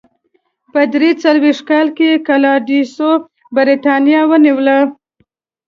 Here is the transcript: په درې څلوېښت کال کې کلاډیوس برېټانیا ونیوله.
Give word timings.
په 0.71 0.81
درې 0.93 1.09
څلوېښت 1.23 1.63
کال 1.69 1.87
کې 1.97 2.09
کلاډیوس 2.27 2.95
برېټانیا 3.55 4.21
ونیوله. 4.29 4.77